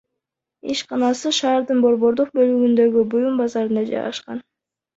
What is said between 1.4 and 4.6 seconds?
шаардын борбордук бөлүгүндөгү буюм базарында жайгашкан.